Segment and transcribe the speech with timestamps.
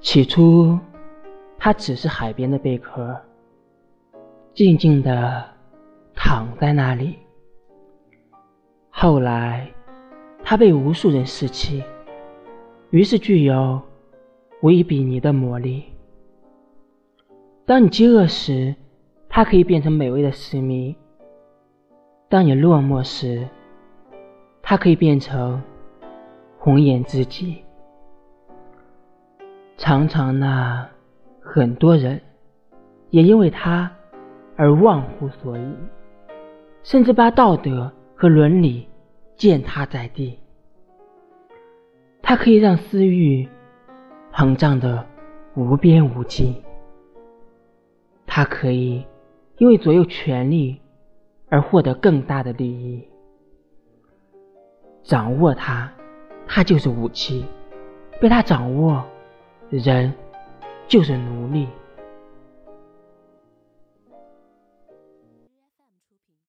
[0.00, 0.78] 起初，
[1.58, 3.16] 它只是海边的贝壳，
[4.52, 5.44] 静静地
[6.14, 7.16] 躺在那里。
[8.90, 9.70] 后来，
[10.44, 11.82] 它被无数人拾起，
[12.90, 13.80] 于是具有
[14.60, 15.84] 无以比拟的魔力。
[17.64, 18.74] 当你饥饿时，
[19.28, 20.94] 它可以变成美味的食糜；
[22.28, 23.48] 当你落寞时，
[24.60, 25.62] 它可以变成
[26.58, 27.62] 红颜知己。
[29.84, 30.86] 常常呢，
[31.40, 32.20] 很多人
[33.10, 33.90] 也因为它
[34.54, 35.76] 而忘乎所以，
[36.84, 38.88] 甚至把道德和伦理
[39.36, 40.38] 践踏在地。
[42.22, 43.48] 它可以让私欲
[44.32, 45.04] 膨胀的
[45.56, 46.62] 无边无际，
[48.24, 49.04] 它可以。
[49.58, 50.80] 因为左右权力
[51.48, 53.04] 而获得更大的利益，
[55.02, 55.90] 掌握它，
[56.46, 57.44] 它就是武器；
[58.20, 59.04] 被它掌握，
[59.78, 60.12] 人
[60.86, 61.66] 就是奴隶。